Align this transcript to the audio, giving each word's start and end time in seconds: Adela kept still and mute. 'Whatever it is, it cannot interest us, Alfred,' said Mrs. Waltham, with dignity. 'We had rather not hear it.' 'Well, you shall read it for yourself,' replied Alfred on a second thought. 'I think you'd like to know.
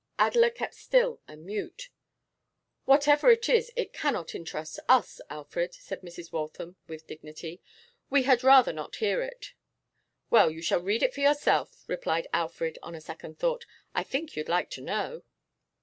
Adela 0.17 0.49
kept 0.49 0.73
still 0.73 1.21
and 1.27 1.45
mute. 1.45 1.91
'Whatever 2.85 3.29
it 3.29 3.47
is, 3.47 3.71
it 3.75 3.93
cannot 3.93 4.33
interest 4.33 4.79
us, 4.89 5.21
Alfred,' 5.29 5.75
said 5.75 6.01
Mrs. 6.01 6.31
Waltham, 6.31 6.75
with 6.87 7.05
dignity. 7.05 7.61
'We 8.09 8.23
had 8.23 8.43
rather 8.43 8.73
not 8.73 8.95
hear 8.95 9.21
it.' 9.21 9.53
'Well, 10.31 10.49
you 10.49 10.63
shall 10.63 10.81
read 10.81 11.03
it 11.03 11.13
for 11.13 11.19
yourself,' 11.21 11.83
replied 11.85 12.27
Alfred 12.33 12.79
on 12.81 12.95
a 12.95 12.99
second 12.99 13.37
thought. 13.37 13.67
'I 13.93 14.01
think 14.05 14.35
you'd 14.35 14.49
like 14.49 14.71
to 14.71 14.81
know. 14.81 15.21